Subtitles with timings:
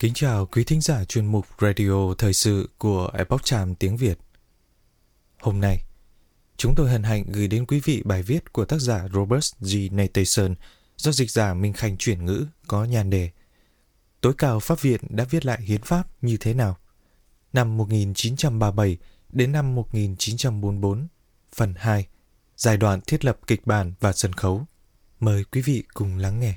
[0.00, 4.18] Kính chào quý thính giả chuyên mục Radio Thời sự của Epoch Times tiếng Việt.
[5.40, 5.82] Hôm nay,
[6.56, 9.76] chúng tôi hân hạnh gửi đến quý vị bài viết của tác giả Robert G.
[9.90, 10.54] Nathan
[10.96, 13.30] do dịch giả Minh Khanh chuyển ngữ có nhan đề
[14.20, 16.76] Tối cao Pháp viện đã viết lại hiến pháp như thế nào?
[17.52, 18.98] Năm 1937
[19.32, 21.08] đến năm 1944,
[21.54, 22.06] phần 2,
[22.56, 24.66] giai đoạn thiết lập kịch bản và sân khấu.
[25.20, 26.54] Mời quý vị cùng lắng nghe.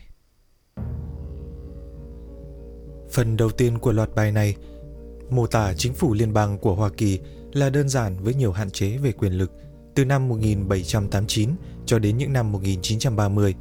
[3.14, 4.56] Phần đầu tiên của loạt bài này
[5.30, 7.20] mô tả chính phủ liên bang của Hoa Kỳ
[7.54, 9.52] là đơn giản với nhiều hạn chế về quyền lực
[9.96, 11.50] từ năm 1789
[11.86, 13.56] cho đến những năm 1930.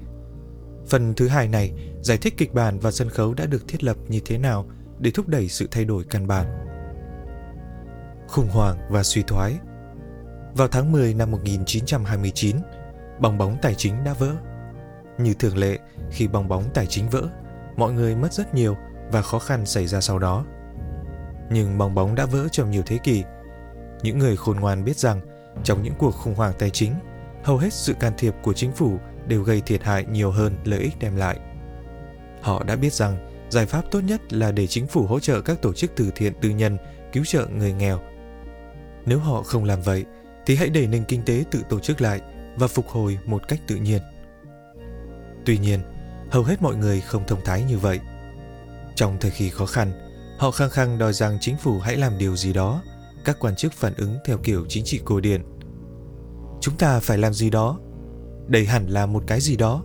[0.86, 3.96] Phần thứ hai này giải thích kịch bản và sân khấu đã được thiết lập
[4.08, 4.66] như thế nào
[4.98, 6.46] để thúc đẩy sự thay đổi căn bản.
[8.28, 9.58] Khủng hoảng và suy thoái
[10.54, 12.56] Vào tháng 10 năm 1929,
[13.20, 14.32] bong bóng tài chính đã vỡ.
[15.18, 15.78] Như thường lệ,
[16.10, 17.22] khi bong bóng tài chính vỡ,
[17.76, 18.76] mọi người mất rất nhiều
[19.12, 20.44] và khó khăn xảy ra sau đó.
[21.50, 23.24] Nhưng bong bóng đã vỡ trong nhiều thế kỷ.
[24.02, 25.20] Những người khôn ngoan biết rằng
[25.64, 26.94] trong những cuộc khủng hoảng tài chính,
[27.44, 30.80] hầu hết sự can thiệp của chính phủ đều gây thiệt hại nhiều hơn lợi
[30.80, 31.38] ích đem lại.
[32.40, 35.62] Họ đã biết rằng giải pháp tốt nhất là để chính phủ hỗ trợ các
[35.62, 36.78] tổ chức từ thiện tư nhân
[37.12, 38.00] cứu trợ người nghèo.
[39.06, 40.04] Nếu họ không làm vậy,
[40.46, 42.20] thì hãy để nền kinh tế tự tổ chức lại
[42.56, 44.02] và phục hồi một cách tự nhiên.
[45.44, 45.80] Tuy nhiên,
[46.30, 48.00] hầu hết mọi người không thông thái như vậy–
[48.96, 49.92] trong thời kỳ khó khăn,
[50.38, 52.82] họ khăng khăng đòi rằng chính phủ hãy làm điều gì đó.
[53.24, 55.42] Các quan chức phản ứng theo kiểu chính trị cổ điển.
[56.60, 57.78] Chúng ta phải làm gì đó.
[58.46, 59.82] Đây hẳn là một cái gì đó.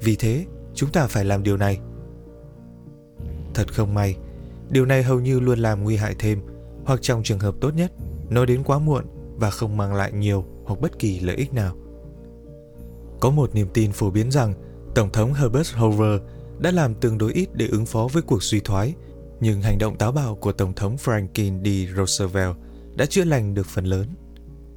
[0.00, 1.78] Vì thế, chúng ta phải làm điều này.
[3.54, 4.16] Thật không may,
[4.70, 6.40] điều này hầu như luôn làm nguy hại thêm,
[6.84, 7.92] hoặc trong trường hợp tốt nhất,
[8.30, 9.04] nó đến quá muộn
[9.36, 11.76] và không mang lại nhiều hoặc bất kỳ lợi ích nào.
[13.20, 14.54] Có một niềm tin phổ biến rằng
[14.94, 16.20] Tổng thống Herbert Hoover
[16.64, 18.94] đã làm tương đối ít để ứng phó với cuộc suy thoái,
[19.40, 21.96] nhưng hành động táo bạo của Tổng thống Franklin D.
[21.96, 22.56] Roosevelt
[22.96, 24.06] đã chữa lành được phần lớn.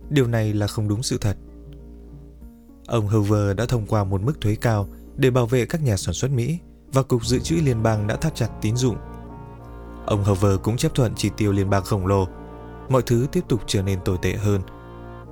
[0.10, 1.38] Điều này là không đúng sự thật.
[2.88, 6.14] Ông Hoover đã thông qua một mức thuế cao để bảo vệ các nhà sản
[6.14, 6.60] xuất Mỹ
[6.94, 8.98] và Cục Dự trữ Liên bang đã thắt chặt tín dụng.
[10.06, 12.28] Ông Hoover cũng chấp thuận chi tiêu liên bang khổng lồ.
[12.90, 14.62] Mọi thứ tiếp tục trở nên tồi tệ hơn.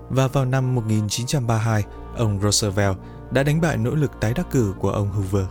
[0.10, 1.84] Và vào năm 1932,
[2.18, 2.98] ông Roosevelt
[3.32, 5.46] đã đánh bại nỗ lực tái đắc cử của ông Hoover.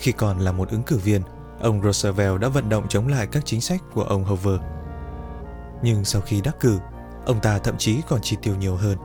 [0.00, 1.22] Khi còn là một ứng cử viên,
[1.60, 4.60] ông Roosevelt đã vận động chống lại các chính sách của ông Hoover.
[5.82, 6.78] Nhưng sau khi đắc cử,
[7.26, 8.98] ông ta thậm chí còn chi tiêu nhiều hơn.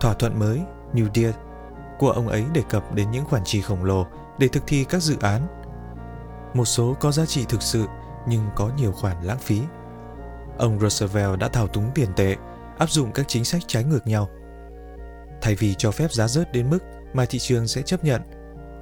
[0.00, 0.60] Thỏa thuận mới,
[0.92, 1.34] New Deal,
[1.98, 4.06] của ông ấy đề cập đến những khoản chi khổng lồ
[4.38, 5.46] để thực thi các dự án.
[6.54, 7.86] Một số có giá trị thực sự
[8.28, 9.60] nhưng có nhiều khoản lãng phí.
[10.58, 12.36] Ông Roosevelt đã thao túng tiền tệ,
[12.78, 14.28] áp dụng các chính sách trái ngược nhau.
[15.42, 16.78] Thay vì cho phép giá rớt đến mức
[17.12, 18.22] mà thị trường sẽ chấp nhận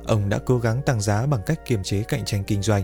[0.07, 2.83] ông đã cố gắng tăng giá bằng cách kiềm chế cạnh tranh kinh doanh.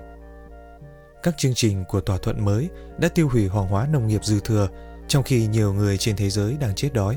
[1.23, 2.69] Các chương trình của thỏa thuận mới
[2.99, 4.69] đã tiêu hủy hoàng hóa nông nghiệp dư thừa,
[5.09, 7.17] trong khi nhiều người trên thế giới đang chết đói.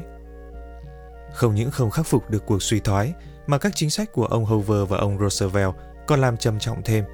[1.33, 3.13] Không những không khắc phục được cuộc suy thoái,
[3.47, 5.75] mà các chính sách của ông Hoover và ông Roosevelt
[6.07, 7.05] còn làm trầm trọng thêm.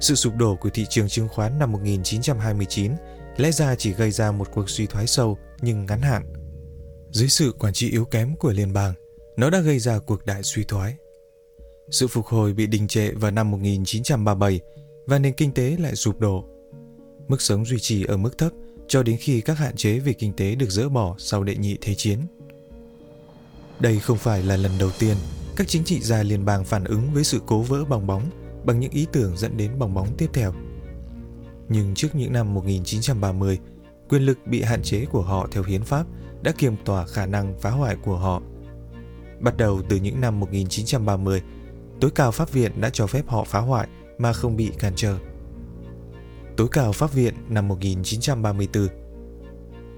[0.00, 2.92] Sự sụp đổ của thị trường chứng khoán năm 1929
[3.36, 6.32] lẽ ra chỉ gây ra một cuộc suy thoái sâu nhưng ngắn hạn.
[7.10, 8.94] Dưới sự quản trị yếu kém của liên bang,
[9.36, 10.96] nó đã gây ra cuộc đại suy thoái.
[11.90, 14.60] Sự phục hồi bị đình trệ vào năm 1937
[15.06, 16.44] và nền kinh tế lại sụp đổ.
[17.28, 18.52] Mức sống duy trì ở mức thấp
[18.88, 21.78] cho đến khi các hạn chế về kinh tế được dỡ bỏ sau đệ nhị
[21.80, 22.18] thế chiến.
[23.80, 25.16] Đây không phải là lần đầu tiên
[25.56, 28.30] các chính trị gia liên bang phản ứng với sự cố vỡ bong bóng
[28.64, 30.52] bằng những ý tưởng dẫn đến bong bóng tiếp theo.
[31.68, 33.58] Nhưng trước những năm 1930,
[34.08, 36.06] quyền lực bị hạn chế của họ theo hiến pháp
[36.42, 38.42] đã kiềm tỏa khả năng phá hoại của họ.
[39.40, 41.42] Bắt đầu từ những năm 1930,
[42.00, 45.18] tối cao pháp viện đã cho phép họ phá hoại mà không bị cản trở.
[46.56, 48.88] Tối cao pháp viện năm 1934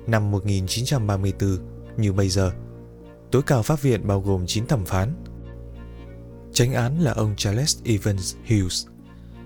[0.06, 1.58] Năm 1934,
[1.96, 2.52] như bây giờ,
[3.30, 5.14] tối cao pháp viện bao gồm 9 thẩm phán.
[6.52, 8.86] Tránh án là ông Charles Evans Hughes.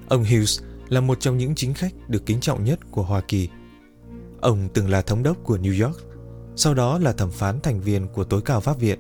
[0.09, 3.49] Ông Hughes là một trong những chính khách được kính trọng nhất của Hoa Kỳ.
[4.41, 6.01] Ông từng là thống đốc của New York,
[6.57, 8.99] sau đó là thẩm phán thành viên của tối cao pháp viện.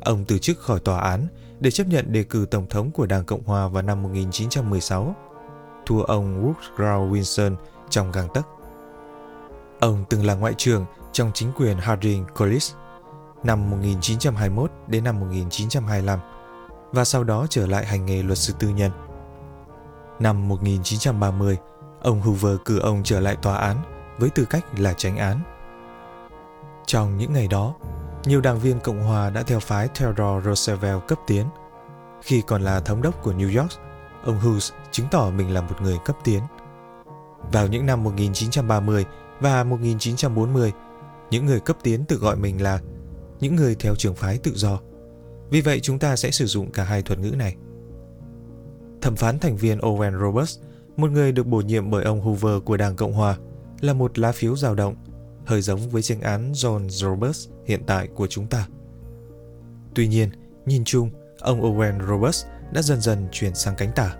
[0.00, 1.26] Ông từ chức khỏi tòa án
[1.60, 5.14] để chấp nhận đề cử tổng thống của Đảng Cộng Hòa vào năm 1916,
[5.86, 7.56] thua ông Woodrow Wilson
[7.90, 8.46] trong gang tấc.
[9.80, 12.74] Ông từng là ngoại trưởng trong chính quyền Harding-Collins,
[13.44, 16.18] năm 1921 đến năm 1925
[16.92, 18.90] và sau đó trở lại hành nghề luật sư tư nhân.
[20.18, 21.56] Năm 1930,
[22.02, 23.76] ông Hoover cử ông trở lại tòa án
[24.18, 25.40] với tư cách là tránh án.
[26.86, 27.74] Trong những ngày đó,
[28.28, 31.46] nhiều đảng viên Cộng hòa đã theo phái Theodore Roosevelt cấp tiến.
[32.22, 33.72] Khi còn là thống đốc của New York,
[34.24, 36.42] ông Hughes chứng tỏ mình là một người cấp tiến.
[37.52, 39.04] Vào những năm 1930
[39.40, 40.72] và 1940,
[41.30, 42.80] những người cấp tiến tự gọi mình là
[43.40, 44.78] những người theo trường phái tự do.
[45.50, 47.56] Vì vậy chúng ta sẽ sử dụng cả hai thuật ngữ này.
[49.02, 50.58] Thẩm phán thành viên Owen Roberts,
[50.96, 53.36] một người được bổ nhiệm bởi ông Hoover của Đảng Cộng Hòa,
[53.80, 54.94] là một lá phiếu dao động,
[55.48, 58.66] hơi giống với tranh án John Roberts hiện tại của chúng ta.
[59.94, 60.30] Tuy nhiên,
[60.66, 61.10] nhìn chung,
[61.40, 64.16] ông Owen Roberts đã dần dần chuyển sang cánh tả.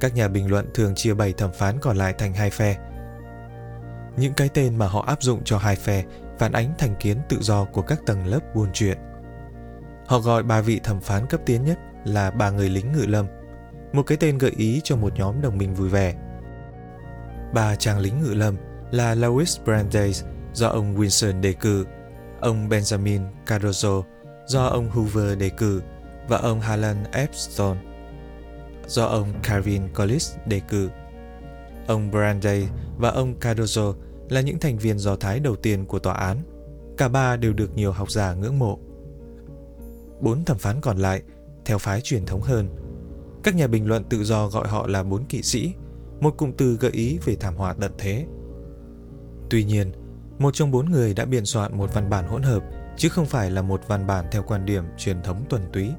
[0.00, 2.76] Các nhà bình luận thường chia bày thẩm phán còn lại thành hai phe.
[4.16, 6.04] Những cái tên mà họ áp dụng cho hai phe
[6.38, 8.98] phản ánh thành kiến tự do của các tầng lớp buôn chuyện.
[10.06, 13.26] Họ gọi ba vị thẩm phán cấp tiến nhất là ba người lính ngự lâm,
[13.92, 16.14] một cái tên gợi ý cho một nhóm đồng minh vui vẻ.
[17.54, 18.56] Ba chàng lính ngự lâm
[18.90, 21.86] là Louis Brandeis do ông Wilson đề cử,
[22.40, 24.02] ông Benjamin Cardozo
[24.46, 25.82] do ông Hoover đề cử
[26.28, 27.76] và ông Harlan Epstein
[28.86, 30.90] do ông Calvin Collis đề cử.
[31.86, 33.94] Ông Brandeis và ông Cardozo
[34.28, 36.42] là những thành viên Do Thái đầu tiên của tòa án.
[36.96, 38.78] Cả ba đều được nhiều học giả ngưỡng mộ.
[40.20, 41.22] Bốn thẩm phán còn lại,
[41.64, 42.68] theo phái truyền thống hơn.
[43.42, 45.72] Các nhà bình luận tự do gọi họ là bốn kỵ sĩ,
[46.20, 48.26] một cụm từ gợi ý về thảm họa tận thế.
[49.50, 49.92] Tuy nhiên,
[50.38, 52.62] một trong bốn người đã biên soạn một văn bản hỗn hợp
[52.96, 55.90] chứ không phải là một văn bản theo quan điểm truyền thống tuần túy.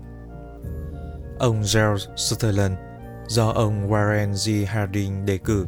[1.40, 2.74] Ông Gerald Sutherland
[3.28, 4.68] do ông Warren G.
[4.68, 5.68] Harding đề cử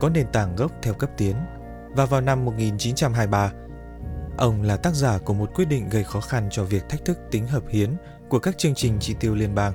[0.00, 1.36] có nền tảng gốc theo cấp tiến
[1.96, 3.52] và vào năm 1923,
[4.38, 7.18] ông là tác giả của một quyết định gây khó khăn cho việc thách thức
[7.30, 7.96] tính hợp hiến
[8.28, 9.72] của các chương trình chi tiêu liên bang.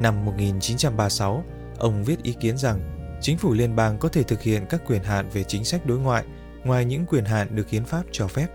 [0.00, 1.44] Năm 1936,
[1.78, 2.95] ông viết ý kiến rằng
[3.26, 5.98] chính phủ liên bang có thể thực hiện các quyền hạn về chính sách đối
[5.98, 6.24] ngoại
[6.64, 8.46] ngoài những quyền hạn được hiến pháp cho phép.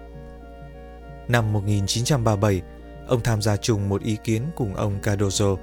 [1.27, 2.61] Năm 1937,
[3.07, 5.57] ông tham gia chung một ý kiến cùng ông Cardozo,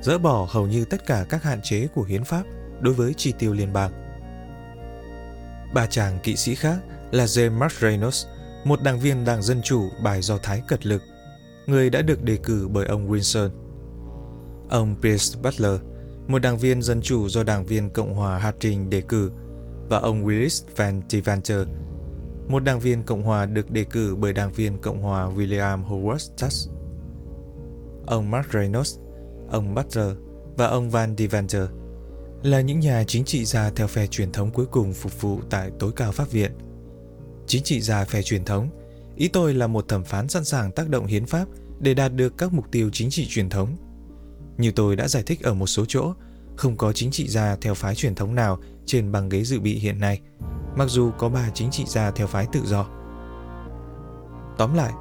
[0.00, 2.42] dỡ bỏ hầu như tất cả các hạn chế của hiến pháp
[2.80, 3.92] đối với chi tiêu liên bang.
[5.74, 6.78] Ba chàng kỵ sĩ khác
[7.10, 8.26] là James Masrenos,
[8.64, 11.02] một đảng viên Đảng Dân Chủ bài Do Thái cật lực,
[11.66, 13.50] người đã được đề cử bởi ông Wilson.
[14.68, 15.80] Ông Pierce Butler,
[16.28, 19.30] một đảng viên Dân Chủ do đảng viên Cộng hòa Harding đề cử,
[19.88, 21.68] và ông Willis Van Devanter,
[22.48, 26.28] một đảng viên Cộng hòa được đề cử bởi đảng viên Cộng hòa William Howard
[26.36, 26.70] Taft.
[28.06, 28.98] Ông Mark Reynolds,
[29.50, 30.16] ông Butler
[30.56, 31.62] và ông Van Devanter
[32.42, 35.70] là những nhà chính trị gia theo phe truyền thống cuối cùng phục vụ tại
[35.78, 36.52] tối cao pháp viện.
[37.46, 38.68] Chính trị gia phe truyền thống,
[39.16, 41.48] ý tôi là một thẩm phán sẵn sàng tác động hiến pháp
[41.80, 43.76] để đạt được các mục tiêu chính trị truyền thống.
[44.58, 46.12] Như tôi đã giải thích ở một số chỗ,
[46.56, 49.78] không có chính trị gia theo phái truyền thống nào trên băng ghế dự bị
[49.78, 50.20] hiện nay,
[50.76, 52.86] mặc dù có ba chính trị gia theo phái tự do.
[54.58, 54.92] Tóm lại,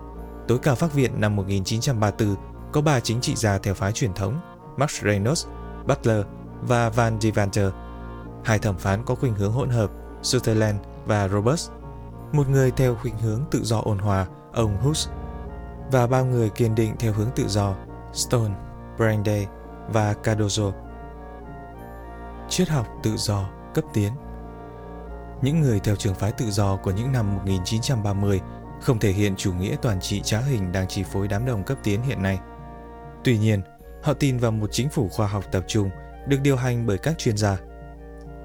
[0.47, 2.35] tối cao pháp viện năm 1934
[2.71, 4.39] có ba chính trị gia theo phái truyền thống,
[4.77, 5.45] Max Reynolds,
[5.87, 6.25] Butler
[6.61, 7.71] và Van Devanter.
[8.43, 11.69] Hai thẩm phán có khuynh hướng hỗn hợp, Sutherland và Roberts.
[12.31, 15.07] Một người theo khuynh hướng tự do ôn hòa, ông Hughes,
[15.91, 17.75] và ba người kiên định theo hướng tự do,
[18.13, 18.53] Stone,
[18.97, 19.47] Brandeis
[19.87, 20.71] và Cardozo.
[22.49, 24.11] Triết học tự do cấp tiến
[25.41, 28.41] Những người theo trường phái tự do của những năm 1930
[28.81, 31.77] không thể hiện chủ nghĩa toàn trị trá hình đang chi phối đám đông cấp
[31.83, 32.39] tiến hiện nay.
[33.23, 33.61] Tuy nhiên,
[34.03, 35.89] họ tin vào một chính phủ khoa học tập trung
[36.27, 37.57] được điều hành bởi các chuyên gia.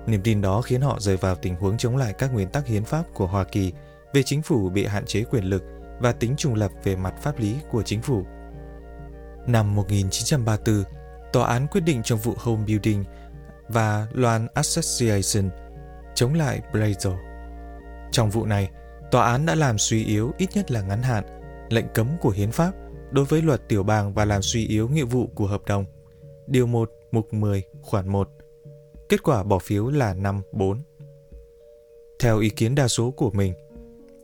[0.06, 2.84] Niềm tin đó khiến họ rơi vào tình huống chống lại các nguyên tắc hiến
[2.84, 3.72] pháp của Hoa Kỳ
[4.12, 5.62] về chính phủ bị hạn chế quyền lực
[6.00, 8.24] và tính trùng lập về mặt pháp lý của chính phủ.
[9.46, 10.84] Năm 1934,
[11.32, 13.04] tòa án quyết định trong vụ Home Building
[13.68, 15.50] và Loan Association
[16.14, 17.16] chống lại Blazer.
[18.12, 18.70] Trong vụ này,
[19.10, 21.24] tòa án đã làm suy yếu ít nhất là ngắn hạn
[21.70, 22.72] lệnh cấm của hiến pháp
[23.10, 25.84] đối với luật tiểu bang và làm suy yếu nghĩa vụ của hợp đồng.
[26.46, 28.28] Điều 1 mục 10, khoản 1.
[29.08, 30.80] Kết quả bỏ phiếu là 5-4.
[32.18, 33.54] Theo ý kiến đa số của mình,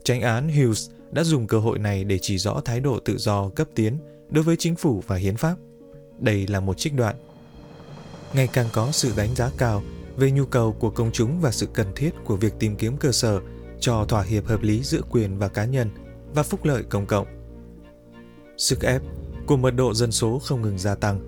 [0.03, 3.49] tranh án Hughes đã dùng cơ hội này để chỉ rõ thái độ tự do
[3.49, 3.97] cấp tiến
[4.29, 5.55] đối với chính phủ và hiến pháp.
[6.19, 7.15] Đây là một trích đoạn.
[8.33, 9.83] Ngày càng có sự đánh giá cao
[10.17, 13.11] về nhu cầu của công chúng và sự cần thiết của việc tìm kiếm cơ
[13.11, 13.39] sở
[13.79, 15.89] cho thỏa hiệp hợp lý giữa quyền và cá nhân
[16.33, 17.27] và phúc lợi công cộng.
[18.57, 19.01] Sức ép
[19.45, 21.19] của mật độ dân số không ngừng gia tăng,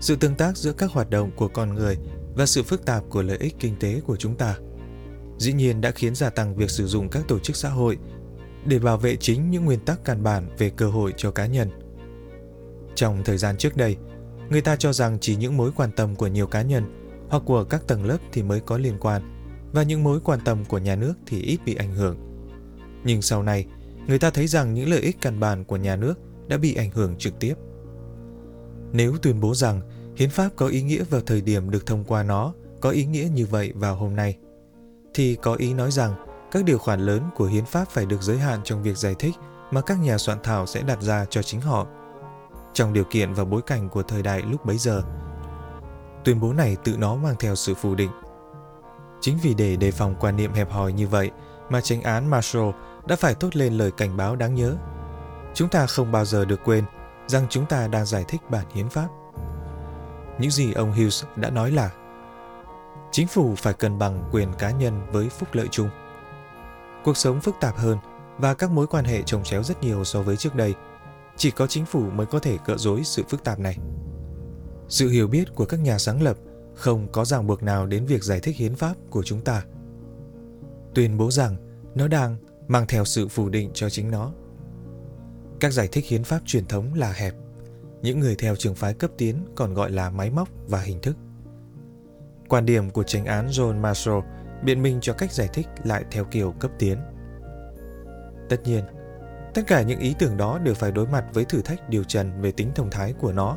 [0.00, 1.98] sự tương tác giữa các hoạt động của con người
[2.36, 4.56] và sự phức tạp của lợi ích kinh tế của chúng ta,
[5.38, 7.98] dĩ nhiên đã khiến gia tăng việc sử dụng các tổ chức xã hội
[8.64, 11.70] để bảo vệ chính những nguyên tắc căn bản về cơ hội cho cá nhân
[12.94, 13.96] trong thời gian trước đây
[14.50, 16.84] người ta cho rằng chỉ những mối quan tâm của nhiều cá nhân
[17.28, 19.22] hoặc của các tầng lớp thì mới có liên quan
[19.72, 22.16] và những mối quan tâm của nhà nước thì ít bị ảnh hưởng
[23.04, 23.66] nhưng sau này
[24.06, 26.14] người ta thấy rằng những lợi ích căn bản của nhà nước
[26.48, 27.54] đã bị ảnh hưởng trực tiếp
[28.94, 29.80] nếu tuyên bố rằng
[30.16, 33.28] hiến pháp có ý nghĩa vào thời điểm được thông qua nó, có ý nghĩa
[33.34, 34.36] như vậy vào hôm nay.
[35.14, 36.14] Thì có ý nói rằng
[36.52, 39.34] các điều khoản lớn của hiến pháp phải được giới hạn trong việc giải thích
[39.70, 41.86] mà các nhà soạn thảo sẽ đặt ra cho chính họ.
[42.74, 45.02] Trong điều kiện và bối cảnh của thời đại lúc bấy giờ,
[46.24, 48.10] tuyên bố này tự nó mang theo sự phủ định.
[49.20, 51.30] Chính vì để đề phòng quan niệm hẹp hòi như vậy
[51.70, 52.70] mà tranh án Marshall
[53.06, 54.76] đã phải thốt lên lời cảnh báo đáng nhớ.
[55.54, 56.84] Chúng ta không bao giờ được quên
[57.26, 59.08] rằng chúng ta đang giải thích bản hiến pháp.
[60.38, 61.90] Những gì ông Hughes đã nói là
[63.12, 65.90] chính phủ phải cân bằng quyền cá nhân với phúc lợi chung.
[67.04, 67.98] Cuộc sống phức tạp hơn
[68.38, 70.74] và các mối quan hệ trồng chéo rất nhiều so với trước đây.
[71.36, 73.78] Chỉ có chính phủ mới có thể cỡ dối sự phức tạp này.
[74.88, 76.36] Sự hiểu biết của các nhà sáng lập
[76.74, 79.64] không có ràng buộc nào đến việc giải thích hiến pháp của chúng ta.
[80.94, 81.56] Tuyên bố rằng
[81.94, 82.36] nó đang
[82.68, 84.32] mang theo sự phủ định cho chính nó.
[85.60, 87.34] Các giải thích hiến pháp truyền thống là hẹp.
[88.02, 91.16] Những người theo trường phái cấp tiến còn gọi là máy móc và hình thức.
[92.48, 94.20] Quan điểm của tranh án John Marshall
[94.64, 96.98] biện minh cho cách giải thích lại theo kiểu cấp tiến.
[98.48, 98.84] Tất nhiên,
[99.54, 102.40] tất cả những ý tưởng đó đều phải đối mặt với thử thách điều trần
[102.40, 103.56] về tính thông thái của nó.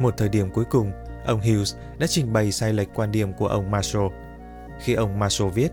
[0.00, 0.92] Một thời điểm cuối cùng,
[1.26, 4.06] ông Hughes đã trình bày sai lệch quan điểm của ông Marshall.
[4.80, 5.72] Khi ông Marshall viết,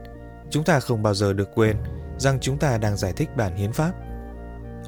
[0.50, 1.78] chúng ta không bao giờ được quên
[2.18, 3.92] rằng chúng ta đang giải thích bản hiến pháp.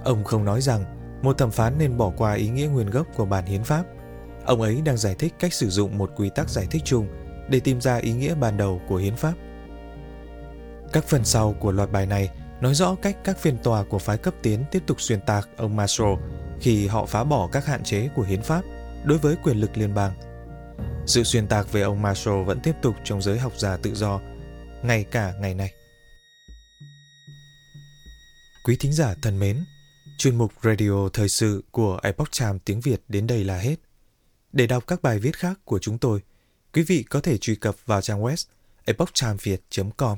[0.04, 0.84] Ông không nói rằng
[1.22, 3.84] một thẩm phán nên bỏ qua ý nghĩa nguyên gốc của bản hiến pháp.
[4.46, 7.08] Ông ấy đang giải thích cách sử dụng một quy tắc giải thích chung
[7.50, 9.34] để tìm ra ý nghĩa ban đầu của hiến pháp.
[10.94, 12.30] Các phần sau của loạt bài này
[12.62, 15.76] nói rõ cách các phiên tòa của phái cấp tiến tiếp tục xuyên tạc ông
[15.76, 16.14] Marshall
[16.62, 18.62] khi họ phá bỏ các hạn chế của hiến pháp
[19.06, 20.14] đối với quyền lực liên bang.
[21.08, 24.20] Sự xuyên tạc về ông Marshall vẫn tiếp tục trong giới học giả tự do,
[24.84, 25.72] ngay cả ngày nay.
[28.64, 29.66] Quý thính giả thân mến,
[30.18, 33.76] chuyên mục Radio Thời sự của Epoch Times tiếng Việt đến đây là hết.
[34.54, 36.22] Để đọc các bài viết khác của chúng tôi,
[36.74, 38.46] quý vị có thể truy cập vào trang web
[38.86, 40.18] epochtimesviet.com.